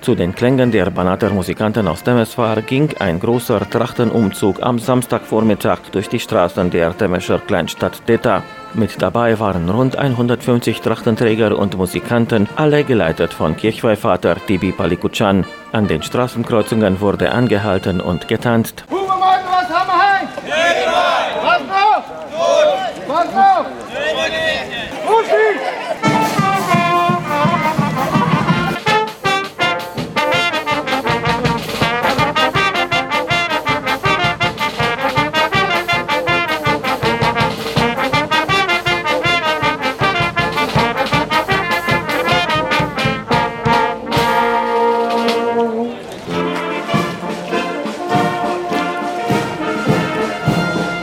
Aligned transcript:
Zu 0.00 0.14
den 0.14 0.34
Klängen 0.34 0.70
der 0.70 0.90
Banater 0.90 1.28
Musikanten 1.28 1.86
aus 1.86 2.02
Temeswar 2.02 2.62
ging 2.62 2.88
ein 2.98 3.20
großer 3.20 3.68
Trachtenumzug 3.68 4.62
am 4.62 4.78
Samstagvormittag 4.78 5.90
durch 5.92 6.08
die 6.08 6.18
Straßen 6.18 6.70
der 6.70 6.96
Temescher 6.96 7.38
Kleinstadt 7.38 8.08
Deta. 8.08 8.42
Mit 8.72 9.02
dabei 9.02 9.38
waren 9.38 9.68
rund 9.68 9.96
150 9.96 10.80
Trachtenträger 10.80 11.58
und 11.58 11.76
Musikanten, 11.76 12.48
alle 12.56 12.84
geleitet 12.84 13.34
von 13.34 13.54
Kirchweihvater 13.56 14.36
Tibi 14.46 14.72
Palikucan. 14.72 15.44
An 15.72 15.86
den 15.86 16.02
Straßenkreuzungen 16.02 17.00
wurde 17.00 17.32
angehalten 17.32 18.00
und 18.00 18.26
getanzt. 18.26 18.84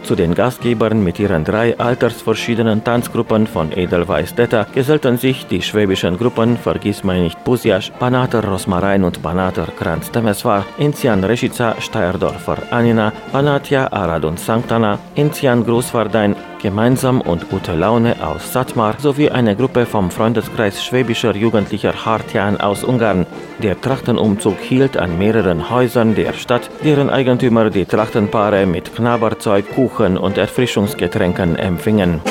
Zu 0.08 0.16
den 0.16 0.36
Gastgebern 0.36 1.04
mit 1.04 1.20
ihren 1.20 1.44
drei 1.44 1.78
altersverschiedenen 1.78 2.82
Tanzgruppen 2.82 3.46
von 3.46 3.74
Edelweiß-Detta 3.74 4.68
gesellten 4.74 5.18
sich 5.18 5.48
die 5.48 5.62
schwäbischen 5.62 6.18
Gruppen 6.18 6.56
Vergissmeinnicht 6.56 7.44
Pusiasch, 7.44 7.92
Banater 8.00 8.42
Rosmarein 8.42 9.04
und 9.04 9.22
Banater 9.22 9.68
Kranz 9.78 10.10
Temeswar, 10.10 10.66
Inzian 10.78 11.26
Reschica 11.26 11.76
Steyerdorfer 11.82 12.60
Anina, 12.72 13.12
Banatia 13.34 13.92
Arad 13.92 14.24
und 14.24 14.40
Sanktana, 14.40 14.98
Inzian 15.16 15.66
Großwardein, 15.66 16.38
Gemeinsam 16.62 17.22
und 17.22 17.50
gute 17.50 17.76
Laune 17.76 18.16
aus 18.26 18.52
Satmar 18.52 18.96
sowie 18.98 19.30
eine 19.30 19.56
Gruppe 19.56 19.86
vom 19.86 20.10
Freundeskreis 20.10 20.84
schwäbischer 20.84 21.36
Jugendlicher 21.36 21.94
Hartian 22.06 22.60
aus 22.60 22.84
Ungarn. 22.84 23.28
Der 23.62 23.80
Trachtenumzug 23.80 24.58
hielt 24.60 24.98
an 24.98 25.20
mehreren 25.20 25.70
Häusern 25.70 26.16
der 26.16 26.34
Stadt, 26.34 26.72
deren 26.84 27.12
Eigentümer 27.12 27.70
die 27.70 27.86
Trachtenpaare 27.86 28.66
mit 28.66 28.96
Knaberzeug, 28.96 29.70
Kuchen 29.76 29.97
und 29.98 30.38
Erfrischungsgetränken 30.38 31.56
empfingen. 31.56 32.22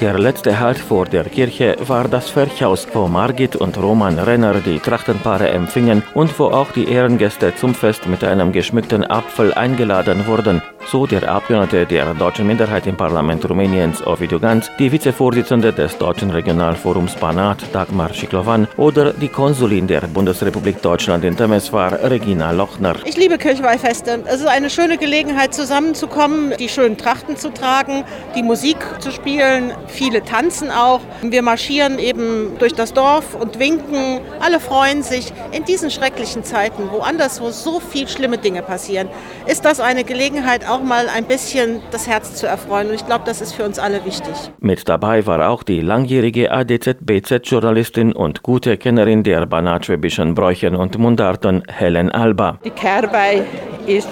Der 0.00 0.16
letzte 0.16 0.60
Halt 0.60 0.78
vor 0.78 1.06
der 1.06 1.24
Kirche 1.24 1.76
war 1.80 2.06
das 2.06 2.30
Ferchhaus, 2.30 2.86
wo 2.92 3.08
Margit 3.08 3.56
und 3.56 3.76
Roman 3.76 4.20
Renner 4.20 4.54
die 4.60 4.78
Trachtenpaare 4.78 5.48
empfingen 5.48 6.04
und 6.14 6.38
wo 6.38 6.44
auch 6.44 6.70
die 6.70 6.88
Ehrengäste 6.88 7.52
zum 7.56 7.74
Fest 7.74 8.06
mit 8.06 8.22
einem 8.22 8.52
geschmückten 8.52 9.04
Apfel 9.04 9.52
eingeladen 9.54 10.28
wurden 10.28 10.62
so 10.90 11.06
der 11.06 11.28
Abgeordnete 11.28 11.84
der 11.84 12.14
deutschen 12.14 12.46
Minderheit 12.46 12.86
im 12.86 12.96
Parlament 12.96 13.48
Rumäniens 13.48 14.06
Ovidiu 14.06 14.40
Ganz, 14.40 14.70
die 14.78 14.90
Vizevorsitzende 14.90 15.70
des 15.72 15.98
Deutschen 15.98 16.30
Regionalforums 16.30 17.14
Banat 17.16 17.58
Dagmar 17.74 18.14
Schiklovan 18.14 18.66
oder 18.78 19.12
die 19.12 19.28
Konsulin 19.28 19.86
der 19.86 20.00
Bundesrepublik 20.02 20.80
Deutschland 20.80 21.24
in 21.24 21.36
Temeswar 21.36 21.92
Regina 22.10 22.52
Lochner. 22.52 22.94
Ich 23.04 23.18
liebe 23.18 23.36
Kirchweihfeste. 23.36 24.24
Es 24.24 24.40
ist 24.40 24.46
eine 24.46 24.70
schöne 24.70 24.96
Gelegenheit 24.96 25.52
zusammenzukommen, 25.52 26.54
die 26.58 26.70
schönen 26.70 26.96
Trachten 26.96 27.36
zu 27.36 27.52
tragen, 27.52 28.04
die 28.34 28.42
Musik 28.42 28.78
zu 29.00 29.12
spielen, 29.12 29.72
viele 29.88 30.24
tanzen 30.24 30.70
auch. 30.70 31.00
Wir 31.20 31.42
marschieren 31.42 31.98
eben 31.98 32.56
durch 32.58 32.72
das 32.72 32.94
Dorf 32.94 33.34
und 33.34 33.58
winken. 33.58 34.20
Alle 34.40 34.58
freuen 34.58 35.02
sich. 35.02 35.34
In 35.52 35.64
diesen 35.64 35.90
schrecklichen 35.90 36.44
Zeiten, 36.44 36.88
wo 36.90 37.50
so 37.50 37.80
viel 37.80 38.08
schlimme 38.08 38.38
Dinge 38.38 38.62
passieren, 38.62 39.08
ist 39.46 39.66
das 39.66 39.80
eine 39.80 40.04
Gelegenheit 40.04 40.66
auch 40.66 40.77
auch 40.78 40.82
mal 40.82 41.08
ein 41.08 41.24
bisschen 41.24 41.80
das 41.90 42.06
Herz 42.06 42.34
zu 42.34 42.46
erfreuen. 42.46 42.88
Und 42.88 42.94
ich 42.94 43.06
glaube, 43.06 43.24
das 43.24 43.40
ist 43.40 43.54
für 43.54 43.64
uns 43.64 43.78
alle 43.78 44.04
wichtig. 44.04 44.34
Mit 44.60 44.88
dabei 44.88 45.26
war 45.26 45.48
auch 45.50 45.62
die 45.62 45.80
langjährige 45.80 46.50
ADZ-BZ-Journalistin 46.52 48.12
und 48.12 48.42
gute 48.42 48.76
Kennerin 48.76 49.22
der 49.22 49.46
banatschwäbischen 49.46 50.34
Bräuchen 50.34 50.76
und 50.76 50.98
Mundarten, 50.98 51.62
Helen 51.68 52.10
Alba. 52.10 52.58
Die 52.64 52.70
Kerbei 52.70 53.42
ist 53.86 54.08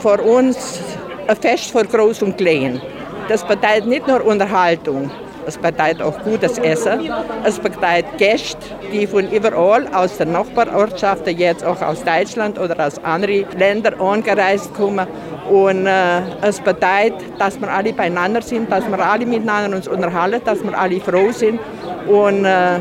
für 0.00 0.20
uns 0.20 0.80
ein 1.26 1.36
Fest 1.36 1.72
für 1.72 1.84
Groß 1.84 2.22
und 2.22 2.38
Klein. 2.38 2.80
Das 3.28 3.44
bedeutet 3.44 3.86
nicht 3.86 4.06
nur 4.06 4.24
Unterhaltung, 4.24 5.10
es 5.46 5.56
bedeutet 5.56 6.02
auch 6.02 6.18
gutes 6.24 6.58
Essen. 6.58 7.08
Es 7.44 7.60
bedeutet 7.60 8.18
Gäste, 8.18 8.58
die 8.92 9.06
von 9.06 9.30
überall 9.30 9.86
aus 9.94 10.16
den 10.16 10.32
Nachbarortschaften, 10.32 11.38
jetzt 11.38 11.64
auch 11.64 11.80
aus 11.82 12.02
Deutschland 12.02 12.58
oder 12.58 12.84
aus 12.84 12.98
anderen 13.04 13.46
Ländern 13.56 14.00
angereist 14.00 14.74
kommen. 14.74 15.06
Und 15.50 15.86
äh, 15.86 16.20
es 16.42 16.60
bedeutet, 16.60 17.14
dass 17.38 17.60
wir 17.60 17.70
alle 17.70 17.92
beieinander 17.92 18.42
sind, 18.42 18.70
dass 18.70 18.88
wir 18.88 18.98
alle 18.98 19.26
miteinander 19.26 19.76
uns 19.76 19.86
unterhalten, 19.86 20.40
dass 20.44 20.62
wir 20.62 20.76
alle 20.76 21.00
froh 21.00 21.30
sind 21.30 21.60
und 22.08 22.44
äh, 22.44 22.78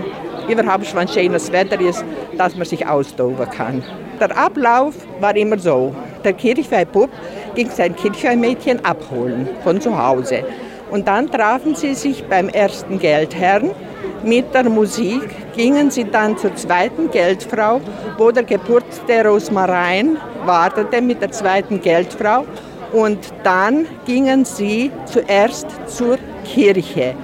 überhaupt, 0.47 0.95
wenn 0.95 1.07
schönes 1.07 1.51
Wetter 1.51 1.79
ist, 1.79 2.03
dass 2.37 2.55
man 2.55 2.65
sich 2.65 2.85
austoben 2.85 3.49
kann. 3.49 3.83
Der 4.19 4.35
Ablauf 4.37 4.95
war 5.19 5.35
immer 5.35 5.59
so. 5.59 5.93
Der 6.23 6.33
Kirchweihbub 6.33 7.09
ging 7.53 7.69
sein 7.69 7.95
Kirchweihmädchen 7.95 8.83
abholen 8.83 9.47
von 9.63 9.79
zu 9.79 9.95
Hause. 9.95 10.43
Und 10.91 11.07
dann 11.07 11.29
trafen 11.29 11.75
sie 11.75 11.93
sich 11.93 12.23
beim 12.25 12.49
ersten 12.49 12.99
Geldherrn. 12.99 13.71
Mit 14.23 14.53
der 14.53 14.69
Musik 14.69 15.55
gingen 15.55 15.91
sie 15.91 16.05
dann 16.05 16.37
zur 16.37 16.55
zweiten 16.55 17.11
Geldfrau, 17.11 17.81
wo 18.17 18.31
der 18.31 18.43
Geburt 18.43 18.85
der 19.07 19.25
Rosmarein 19.25 20.17
wartete 20.45 21.01
mit 21.01 21.21
der 21.21 21.31
zweiten 21.31 21.81
Geldfrau. 21.81 22.45
Und 22.91 23.19
dann 23.43 23.87
gingen 24.05 24.45
sie 24.45 24.91
zuerst 25.05 25.67
zur 25.87 26.17
Kirche. 26.45 27.15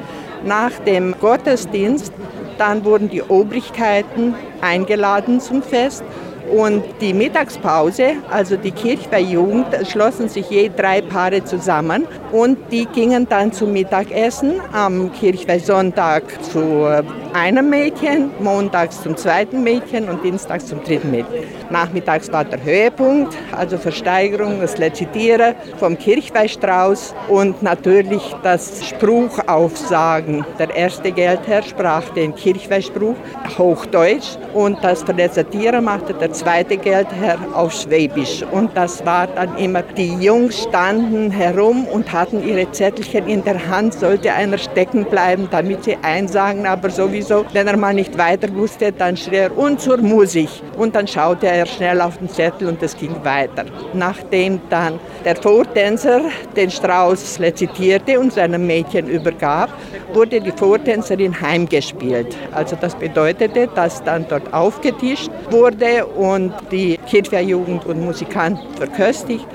Nach 0.43 0.71
dem 0.85 1.15
Gottesdienst 1.19 2.11
dann 2.57 2.85
wurden 2.85 3.09
die 3.09 3.23
Obrigkeiten 3.23 4.35
eingeladen 4.61 5.39
zum 5.39 5.63
Fest 5.63 6.03
und 6.51 6.83
die 6.99 7.13
Mittagspause, 7.13 8.13
also 8.29 8.57
die 8.57 8.71
Kirchweihjugend, 8.71 9.87
schlossen 9.87 10.29
sich 10.29 10.49
je 10.49 10.69
drei 10.75 11.01
Paare 11.01 11.43
zusammen. 11.43 12.05
Und 12.31 12.57
die 12.71 12.85
gingen 12.85 13.27
dann 13.27 13.51
zum 13.51 13.73
Mittagessen 13.73 14.61
am 14.71 15.11
Kirchweihsonntag 15.13 16.23
zu 16.43 17.03
einem 17.33 17.69
Mädchen, 17.69 18.31
montags 18.39 19.01
zum 19.01 19.15
zweiten 19.15 19.63
Mädchen 19.63 20.09
und 20.09 20.23
dienstags 20.23 20.67
zum 20.67 20.83
dritten 20.83 21.11
Mädchen. 21.11 21.43
Nachmittags 21.69 22.31
war 22.31 22.43
der 22.43 22.61
Höhepunkt, 22.63 23.37
also 23.51 23.77
Versteigerung, 23.77 24.59
das 24.59 24.77
Lezitieren 24.77 25.55
vom 25.77 25.97
Kirchweihstrauß 25.97 27.15
und 27.29 27.63
natürlich 27.63 28.35
das 28.43 28.85
Spruchaufsagen. 28.85 30.45
Der 30.59 30.75
erste 30.75 31.11
Geldherr 31.11 31.63
sprach 31.63 32.09
den 32.09 32.35
Kirchweihspruch, 32.35 33.15
Hochdeutsch, 33.57 34.37
und 34.53 34.83
das 34.83 35.07
Rezitieren 35.07 35.85
machte 35.85 36.13
der 36.13 36.33
zweite 36.33 36.75
Geldherr 36.75 37.37
auf 37.53 37.71
Schwäbisch. 37.71 38.43
Und 38.51 38.75
das 38.75 39.05
war 39.05 39.27
dann 39.27 39.57
immer, 39.57 39.81
die 39.81 40.13
Jungs 40.15 40.63
standen 40.63 41.31
herum 41.31 41.85
und 41.85 42.11
hatten 42.11 42.45
ihre 42.45 42.69
Zettelchen 42.71 43.27
in 43.27 43.43
der 43.45 43.67
Hand, 43.69 43.93
sollte 43.93 44.33
einer 44.33 44.57
stecken 44.57 45.05
bleiben, 45.05 45.47
damit 45.49 45.85
sie 45.85 45.97
einsagen, 46.01 46.65
aber 46.65 46.89
sowieso 46.89 47.20
sowieso. 47.21 47.45
Wenn 47.53 47.67
er 47.67 47.77
mal 47.77 47.93
nicht 47.93 48.17
weiter 48.17 48.53
wusste, 48.55 48.91
dann 48.91 49.15
schrie 49.17 49.37
er 49.37 49.57
und 49.57 49.79
zur 49.79 49.97
Musik. 49.97 50.49
Und 50.77 50.95
dann 50.95 51.07
schaute 51.07 51.47
er 51.47 51.65
schnell 51.65 52.01
auf 52.01 52.17
den 52.17 52.29
Zettel 52.29 52.67
und 52.67 52.81
es 52.83 52.95
ging 52.97 53.15
weiter. 53.23 53.65
Nachdem 53.93 54.61
dann 54.69 54.99
der 55.25 55.35
Vortänzer 55.35 56.21
den 56.55 56.69
Strauß 56.69 57.39
rezitierte 57.39 58.19
und 58.19 58.33
seinem 58.33 58.65
Mädchen 58.65 59.07
übergab, 59.07 59.69
wurde 60.13 60.41
die 60.41 60.51
Vortänzerin 60.51 61.39
heimgespielt. 61.39 62.35
Also 62.51 62.75
das 62.79 62.95
bedeutete, 62.95 63.67
dass 63.75 64.03
dann 64.03 64.25
dort 64.27 64.53
aufgetischt 64.53 65.29
wurde 65.49 66.05
und 66.05 66.53
die 66.71 66.97
Kirchwehrjugend 67.07 67.85
und 67.85 68.03
Musikant 68.03 68.59
verköstigt. 68.77 69.45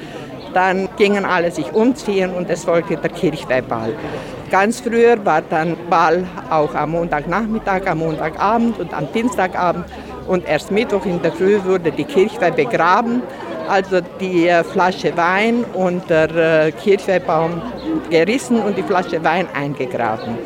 Dann 0.54 0.88
gingen 0.96 1.24
alle 1.26 1.50
sich 1.50 1.70
umziehen 1.74 2.32
und 2.32 2.48
es 2.48 2.64
folgte 2.64 2.96
der 2.96 3.10
Kirchweihball. 3.10 3.92
Ganz 4.50 4.80
früher 4.80 5.24
war 5.24 5.42
dann 5.42 5.76
Ball 5.90 6.24
auch 6.50 6.74
am 6.74 6.92
Montagnachmittag, 6.92 7.86
am 7.86 7.98
Montagabend 7.98 8.78
und 8.78 8.94
am 8.94 9.10
Dienstagabend. 9.12 9.84
Und 10.28 10.46
erst 10.48 10.70
Mittwoch 10.70 11.04
in 11.04 11.20
der 11.22 11.32
Früh 11.32 11.62
wurde 11.64 11.90
die 11.90 12.04
Kirchweih 12.04 12.50
begraben, 12.50 13.22
also 13.68 14.00
die 14.20 14.48
äh, 14.48 14.64
Flasche 14.64 15.16
Wein 15.16 15.64
und 15.74 16.08
der 16.10 16.66
äh, 16.66 16.72
Kirchweihbaum 16.72 17.62
gerissen 18.10 18.60
und 18.60 18.76
die 18.76 18.82
Flasche 18.82 19.22
Wein 19.22 19.46
eingegraben. 19.54 20.38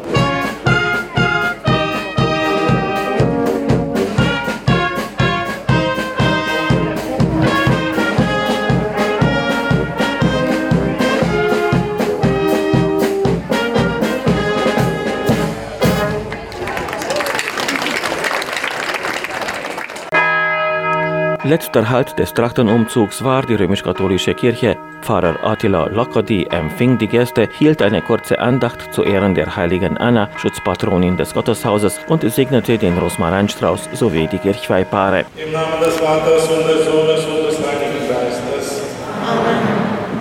Letzter 21.50 21.91
Halt 21.91 22.17
des 22.17 22.32
Trachtenumzugs 22.32 23.25
war 23.25 23.43
die 23.43 23.56
römisch-katholische 23.56 24.35
Kirche. 24.35 24.76
Pfarrer 25.02 25.35
Attila 25.43 25.88
Lokodi 25.88 26.47
empfing 26.49 26.97
die 26.97 27.08
Gäste, 27.08 27.49
hielt 27.58 27.82
eine 27.82 28.02
kurze 28.02 28.38
Andacht 28.38 28.94
zu 28.94 29.02
Ehren 29.02 29.35
der 29.35 29.56
heiligen 29.56 29.99
Anna, 29.99 30.29
Schutzpatronin 30.37 31.17
des 31.17 31.35
Gotteshauses, 31.35 31.99
und 32.06 32.23
segnete 32.23 32.79
den 32.79 32.97
Rosmarinstrauß 32.99 33.88
sowie 33.94 34.29
die 34.29 34.38
Kirchweihpaare. 34.38 35.25
Im 35.44 35.50
Namen 35.50 35.81
des 35.82 35.97
Vaters 35.97 36.47
und 36.49 36.69
des 36.69 36.85
Sohnes 36.85 37.26
und 37.26 37.44
des 37.49 37.58
Heiligen 37.58 38.06
Geistes. 38.08 38.82
Amen. 39.26 39.67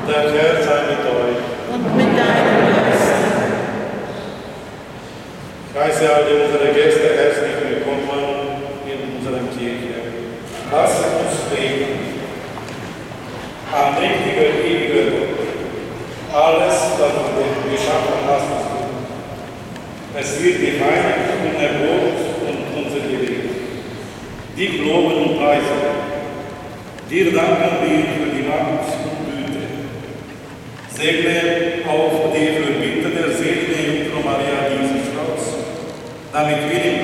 Der 0.07 0.31
Herr 0.33 0.63
sei 0.63 0.81
mit 0.89 1.05
euch. 1.13 1.41
Und 1.75 1.95
mit 1.95 2.07
deinem 2.07 2.73
Geist. 2.73 3.13
Ich 5.75 5.79
heiße 5.79 6.11
alle 6.11 6.45
unsere 6.45 6.73
Gäste 6.73 7.07
herzlich 7.15 7.53
willkommen 7.69 8.17
in 8.87 9.15
unserer 9.19 9.45
Kirche. 9.55 9.89
Lasst 10.71 10.99
uns 10.99 11.49
beten. 11.49 11.97
Allmächtiger, 13.73 14.49
ewiger 14.63 15.05
Gott, 15.09 15.39
alles, 16.31 16.77
was 16.99 17.13
du 17.17 17.71
geschaffen 17.71 18.19
hast, 18.27 18.49
ist 18.53 18.69
gut. 18.69 18.93
Es 20.15 20.43
wird 20.43 20.57
geheiligt 20.61 21.29
und 21.41 21.55
erholt 21.59 22.19
und 22.45 22.59
unser 22.77 23.01
Gebet. 23.01 23.49
Die 24.55 24.67
loben 24.77 25.13
und 25.23 25.39
preisen. 25.39 25.81
Dir 27.09 27.33
danken 27.33 27.71
wir 27.81 28.05
für 28.13 28.29
die 28.35 28.43
Macht 28.43 28.93
und 29.09 29.19
Güte. 29.25 29.65
Segne 30.93 31.37
auch 31.89 32.31
die 32.31 32.45
Fürbitte 32.45 33.09
der 33.09 33.29
seligen 33.35 34.03
Jungfrau 34.03 34.21
Maria 34.29 34.69
diesen 34.69 35.01
Strauß, 35.01 35.45
damit 36.39 36.69
wir 36.69 36.98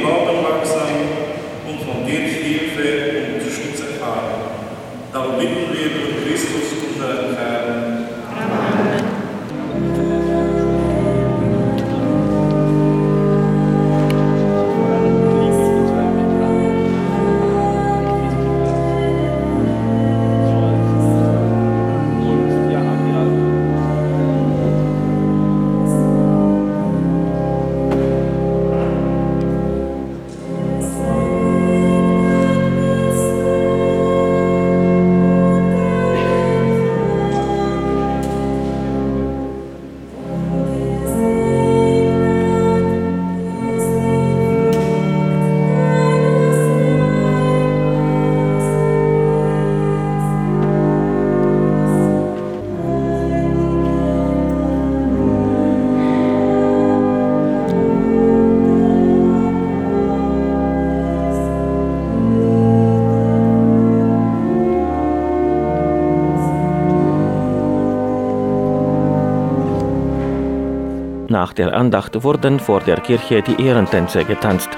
Nach 71.36 71.52
der 71.52 71.74
Andacht 71.74 72.24
wurden 72.24 72.62
vor 72.62 72.80
der 72.80 73.02
Kirche 73.02 73.42
die 73.42 73.62
Ehrentänze 73.62 74.24
getanzt. 74.24 74.70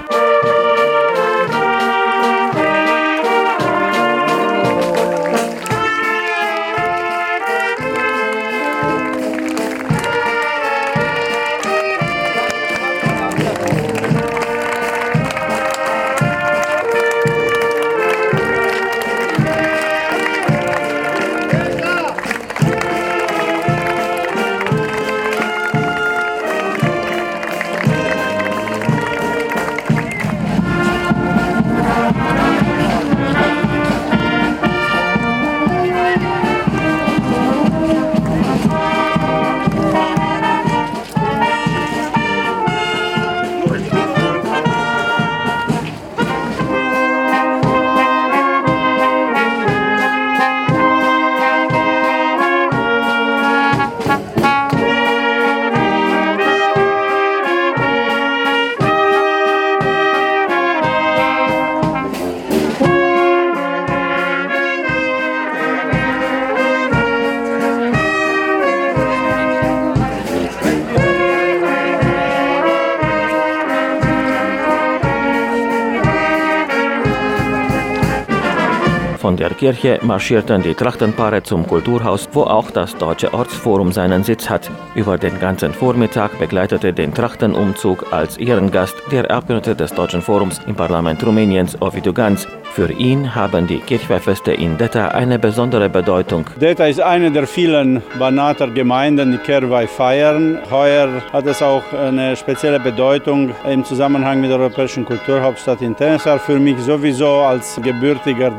Von 79.18 79.36
der 79.36 79.50
Kirche 79.50 79.98
marschierten 80.02 80.62
die 80.62 80.74
Trachtenpaare 80.74 81.42
zum 81.42 81.66
Kulturhaus, 81.66 82.28
wo 82.32 82.44
auch 82.44 82.70
das 82.70 82.96
Deutsche 82.96 83.34
Ortsforum 83.34 83.90
seinen 83.90 84.22
Sitz 84.22 84.48
hat. 84.48 84.70
Über 84.94 85.18
den 85.18 85.40
ganzen 85.40 85.74
Vormittag 85.74 86.38
begleitete 86.38 86.92
den 86.92 87.12
Trachtenumzug 87.12 88.12
als 88.12 88.36
Ehrengast 88.36 88.94
der 89.10 89.28
Abgeordnete 89.28 89.74
des 89.74 89.92
Deutschen 89.92 90.22
Forums 90.22 90.60
im 90.68 90.76
Parlament 90.76 91.26
Rumäniens, 91.26 91.76
Ovidiu 91.82 92.12
Ganz. 92.12 92.46
Für 92.74 92.92
ihn 92.92 93.34
haben 93.34 93.66
die 93.66 93.78
Kirchweihfeste 93.78 94.52
in 94.52 94.76
Detta 94.76 95.08
eine 95.08 95.38
besondere 95.40 95.88
Bedeutung. 95.88 96.44
Detta 96.60 96.86
ist 96.86 97.00
eine 97.00 97.32
der 97.32 97.48
vielen 97.48 98.02
Banater 98.20 98.68
Gemeinden, 98.68 99.32
die 99.32 99.38
Kirchweih 99.38 99.88
feiern. 99.88 100.58
Heuer 100.70 101.08
hat 101.32 101.46
es 101.46 101.60
auch 101.60 101.82
eine 101.92 102.36
spezielle 102.36 102.78
Bedeutung 102.78 103.50
im 103.68 103.84
Zusammenhang 103.84 104.40
mit 104.40 104.50
der 104.50 104.60
Europäischen 104.60 105.04
Kulturhauptstadt 105.04 105.82
in 105.82 105.96
Tensar. 105.96 106.38
Für 106.38 106.60
mich 106.60 106.78
sowieso 106.78 107.38
als 107.38 107.80
gebürtiger 107.82 108.50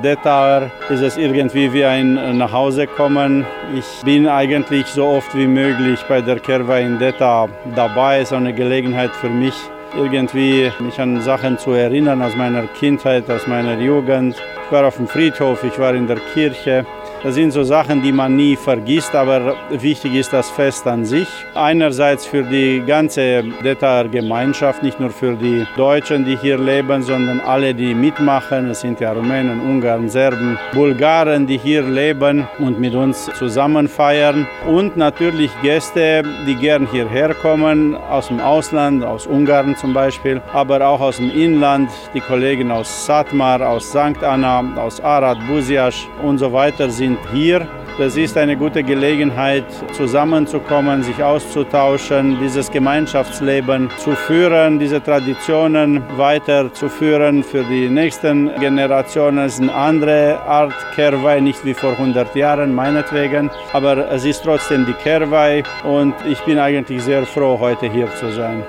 Dettaer 0.50 0.72
ist 0.90 1.02
es 1.02 1.18
irgendwie 1.18 1.72
wie 1.74 1.86
ein 1.86 2.38
Nachhausekommen. 2.38 3.46
Ich 3.76 4.04
bin 4.04 4.28
eigentlich 4.28 4.88
so 4.88 5.06
oft 5.06 5.36
wie 5.36 5.48
möglich 5.48 6.00
bei 6.08 6.22
der 6.22 6.40
Kirchweih 6.40 6.84
in 6.84 6.98
Detta 6.98 7.48
dabei. 7.76 8.20
Es 8.20 8.32
ist 8.32 8.34
eine 8.34 8.54
Gelegenheit 8.54 9.12
für 9.12 9.30
mich, 9.30 9.54
irgendwie 9.96 10.72
mich 10.80 11.00
an 11.00 11.22
Sachen 11.22 11.58
zu 11.58 11.74
erinnern 11.74 12.22
aus 12.22 12.36
meiner 12.36 12.64
Kindheit, 12.80 13.30
aus 13.30 13.48
meiner 13.48 13.80
Jugend. 13.80 14.36
Ich 14.66 14.72
war 14.72 14.88
auf 14.88 14.98
dem 14.98 15.08
Friedhof, 15.08 15.64
ich 15.64 15.78
war 15.78 15.94
in 15.94 16.08
der 16.08 16.20
Kirche. 16.34 16.86
Das 17.22 17.36
sind 17.36 17.52
so 17.52 17.64
Sachen, 17.64 18.02
die 18.02 18.14
man 18.14 18.38
nie 18.38 18.56
vergisst, 18.56 19.14
aber 19.14 19.58
wichtig 19.72 20.16
ist 20.16 20.32
das 20.32 20.50
Fest 20.50 20.88
an 20.88 21.04
sich. 21.04 21.28
Einerseits 21.54 22.26
für 22.26 22.44
die 22.44 22.82
ganze 22.88 23.44
Detaer 23.62 24.08
Gemeinschaft, 24.08 24.82
nicht 24.84 25.02
nur 25.02 25.10
für 25.10 25.36
die 25.36 25.68
Deutschen, 25.76 26.24
die 26.24 26.38
hier 26.38 26.58
leben, 26.58 27.04
sondern 27.04 27.42
alle, 27.42 27.74
die 27.74 27.94
mitmachen. 27.94 28.70
Es 28.70 28.80
sind 28.80 29.02
ja 29.02 29.12
Rumänen, 29.12 29.60
Ungarn, 29.60 30.08
Serben, 30.08 30.58
Bulgaren, 30.74 31.46
die 31.46 31.58
hier 31.58 31.82
leben 31.82 32.48
und 32.58 32.80
mit 32.80 32.96
uns 32.96 33.30
zusammen 33.38 33.90
feiern. 33.90 34.48
Und 34.66 34.96
natürlich 34.96 35.52
Gäste, 35.62 36.24
die 36.48 36.56
gern 36.56 36.88
hierher 36.90 37.34
kommen, 37.34 37.96
aus 37.96 38.30
dem 38.30 38.40
Ausland, 38.40 39.04
aus 39.04 39.28
Ungarn 39.28 39.76
zum 39.76 39.94
Beispiel, 39.94 40.42
aber 40.54 40.88
auch 40.88 41.02
aus 41.02 41.18
dem 41.18 41.32
Inland, 41.32 41.92
die 42.14 42.22
Kollegen 42.22 42.72
aus 42.72 43.06
Satmar, 43.06 43.62
aus 43.62 43.90
St. 43.90 44.24
Anna, 44.24 44.64
aus 44.78 45.02
Arad, 45.02 45.38
Buziasch 45.48 46.08
und 46.24 46.38
so 46.38 46.54
weiter 46.54 46.90
sind 46.90 47.09
hier. 47.32 47.68
Das 47.98 48.16
ist 48.16 48.38
eine 48.38 48.56
gute 48.56 48.82
Gelegenheit, 48.82 49.66
zusammenzukommen, 49.92 51.04
sich 51.04 51.22
auszutauschen, 51.22 52.38
dieses 52.42 52.72
Gemeinschaftsleben 52.72 53.90
zu 53.98 54.12
führen, 54.12 54.80
diese 54.80 55.04
Traditionen 55.04 56.02
weiterzuführen 56.16 57.44
für 57.44 57.64
die 57.64 57.90
nächsten 57.90 58.52
Generationen. 58.60 59.40
Es 59.40 59.56
ist 59.56 59.62
eine 59.62 59.74
andere 59.74 60.40
Art 60.48 60.74
Kerwei, 60.96 61.42
nicht 61.42 61.66
wie 61.66 61.74
vor 61.74 61.92
100 61.92 62.34
Jahren, 62.36 62.74
meinetwegen, 62.74 63.50
aber 63.74 64.10
es 64.12 64.24
ist 64.24 64.44
trotzdem 64.44 64.86
die 64.86 64.94
Kerwei 64.94 65.64
und 65.84 66.14
ich 66.26 66.40
bin 66.42 66.58
eigentlich 66.58 67.04
sehr 67.04 67.26
froh, 67.26 67.60
heute 67.60 67.92
hier 67.92 68.08
zu 68.16 68.32
sein. 68.32 68.64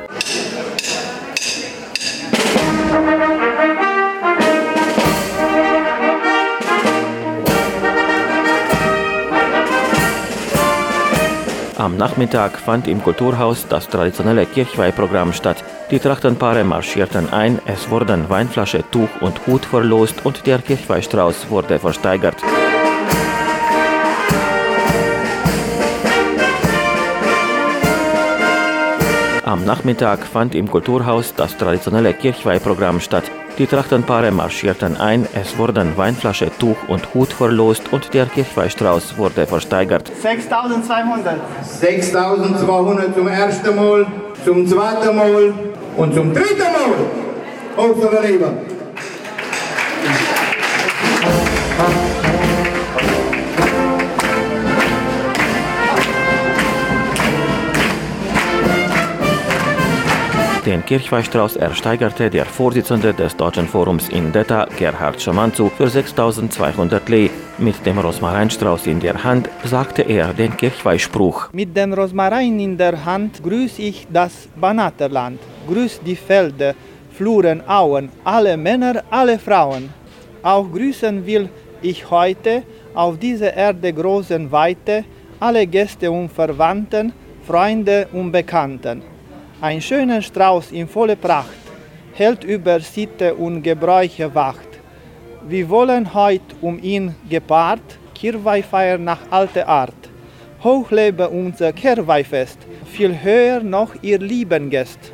Am 11.80 11.96
Nachmittag 11.96 12.58
fand 12.58 12.86
im 12.88 13.02
Kulturhaus 13.02 13.66
das 13.66 13.88
traditionelle 13.88 14.44
Kirchweihprogramm 14.44 15.32
statt. 15.32 15.64
Die 15.90 15.98
Trachtenpaare 15.98 16.62
marschierten 16.62 17.32
ein, 17.32 17.58
es 17.64 17.88
wurden 17.88 18.28
Weinflasche, 18.28 18.84
Tuch 18.90 19.08
und 19.22 19.46
Hut 19.46 19.64
verlost 19.64 20.26
und 20.26 20.46
der 20.46 20.58
Kirchweihstrauß 20.58 21.48
wurde 21.48 21.78
versteigert. 21.78 22.36
Am 29.50 29.64
Nachmittag 29.64 30.20
fand 30.20 30.54
im 30.54 30.70
Kulturhaus 30.70 31.34
das 31.34 31.56
traditionelle 31.56 32.14
Kirchweihprogramm 32.14 33.00
statt. 33.00 33.24
Die 33.58 33.66
Trachtenpaare 33.66 34.30
marschierten 34.30 34.96
ein, 34.96 35.26
es 35.34 35.58
wurden 35.58 35.96
Weinflasche, 35.96 36.52
Tuch 36.56 36.76
und 36.86 37.12
Hut 37.14 37.32
verlost 37.32 37.92
und 37.92 38.14
der 38.14 38.26
Kirchweihstrauß 38.26 39.18
wurde 39.18 39.48
versteigert. 39.48 40.08
6200. 40.22 41.40
6200 41.64 43.12
zum 43.12 43.26
ersten 43.26 43.74
Mal, 43.74 44.06
zum 44.44 44.68
zweiten 44.68 45.16
Mal 45.16 45.52
und 45.96 46.14
zum 46.14 46.32
dritten 46.32 46.72
Mal. 46.76 47.86
Unsere 47.88 48.24
Liebe. 48.24 48.52
Den 51.80 52.09
Kirchweihstrauß 60.90 61.54
ersteigerte 61.54 62.28
der 62.30 62.44
Vorsitzende 62.44 63.14
des 63.14 63.36
Deutschen 63.36 63.68
Forums 63.68 64.08
in 64.08 64.32
Detta, 64.32 64.66
Gerhard 64.76 65.22
Schamanzu, 65.22 65.68
für 65.68 65.88
6200 65.88 67.08
Lee. 67.08 67.30
Mit 67.58 67.86
dem 67.86 68.00
Rosmarinstrauß 68.00 68.88
in 68.88 68.98
der 68.98 69.22
Hand 69.22 69.48
sagte 69.62 70.02
er 70.02 70.34
den 70.34 70.56
Kirchweihspruch. 70.56 71.52
Mit 71.52 71.76
dem 71.76 71.94
Rosmarin 71.94 72.58
in 72.58 72.76
der 72.76 73.04
Hand 73.04 73.40
grüße 73.40 73.80
ich 73.82 74.08
das 74.12 74.48
Banaterland, 74.60 75.38
grüß 75.68 76.00
die 76.04 76.16
Felder, 76.16 76.74
Fluren, 77.12 77.62
Auen, 77.68 78.08
alle 78.24 78.56
Männer, 78.56 79.04
alle 79.10 79.38
Frauen. 79.38 79.90
Auch 80.42 80.68
grüßen 80.72 81.24
will 81.24 81.48
ich 81.82 82.10
heute 82.10 82.64
auf 82.94 83.16
dieser 83.16 83.54
Erde 83.54 83.92
großen 83.92 84.50
Weite 84.50 85.04
alle 85.38 85.68
Gäste 85.68 86.10
und 86.10 86.32
Verwandten, 86.32 87.12
Freunde 87.46 88.08
und 88.12 88.32
Bekannten. 88.32 89.09
Ein 89.62 89.82
schöner 89.82 90.22
Strauß 90.22 90.72
in 90.72 90.88
voller 90.88 91.16
Pracht 91.16 91.48
hält 92.14 92.44
über 92.44 92.80
Sitte 92.80 93.34
und 93.34 93.62
Gebräuche 93.62 94.34
Wacht. 94.34 94.68
Wir 95.46 95.68
wollen 95.68 96.14
heut 96.14 96.40
um 96.62 96.82
ihn 96.82 97.14
gepaart 97.28 97.98
Kirwei 98.14 98.62
feiern 98.62 99.04
nach 99.04 99.20
alter 99.30 99.68
Art. 99.68 99.94
Hoch 100.64 100.90
lebe 100.90 101.28
unser 101.28 101.74
Kirweihfest, 101.74 102.58
viel 102.86 103.22
höher 103.22 103.60
noch 103.60 103.94
ihr 104.02 104.18
lieben 104.18 104.70
Gäste. 104.70 105.12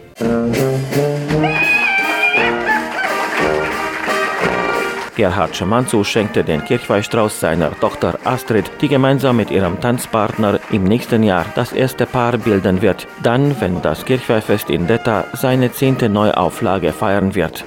Gerhard 5.16 5.56
Schamanzu 5.56 6.04
schenkte 6.04 6.44
den 6.44 6.62
Kirchweihstrauß 6.62 7.40
seiner 7.40 7.73
Tochter 7.80 8.18
Astrid, 8.25 8.70
die 8.82 8.88
gemeinsam 8.88 9.37
mit 9.37 9.50
ihrem 9.50 9.80
Tanzpartner 9.80 10.61
im 10.70 10.85
nächsten 10.85 11.23
Jahr 11.23 11.46
das 11.54 11.73
erste 11.73 12.04
Paar 12.06 12.37
bilden 12.37 12.82
wird, 12.82 13.08
dann, 13.23 13.58
wenn 13.61 13.80
das 13.80 14.04
Kirchweihfest 14.04 14.68
in 14.68 14.87
Detta 14.87 15.25
seine 15.32 15.73
zehnte 15.73 16.11
Neuauflage 16.11 16.92
feiern 16.92 17.35
wird. 17.35 17.64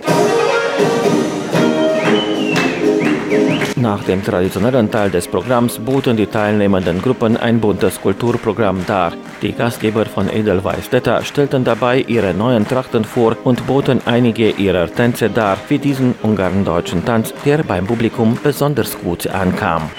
Nach 3.80 4.04
dem 4.04 4.22
traditionellen 4.22 4.92
Teil 4.92 5.10
des 5.10 5.30
Programms 5.30 5.80
boten 5.80 6.18
die 6.18 6.28
teilnehmenden 6.28 7.02
Gruppen 7.02 7.38
ein 7.38 7.62
buntes 7.62 8.02
Kulturprogramm 8.02 8.86
dar. 8.86 9.14
Die 9.42 9.54
Gastgeber 9.54 10.06
von 10.06 10.30
Edelweiss 10.30 10.90
Detta 10.90 11.24
stellten 11.24 11.64
dabei 11.64 12.02
ihre 12.02 12.34
neuen 12.34 12.68
Trachten 12.68 13.06
vor 13.06 13.38
und 13.46 13.66
boten 13.68 14.02
einige 14.06 14.50
ihrer 14.50 14.94
Tänze 14.94 15.30
dar, 15.30 15.58
wie 15.70 15.78
diesen 15.78 16.14
ungarn-deutschen 16.22 17.06
Tanz, 17.06 17.34
der 17.46 17.64
beim 17.64 17.88
Publikum 17.88 18.38
besonders 18.44 19.00
gut 19.00 19.28
ankam. 19.28 19.90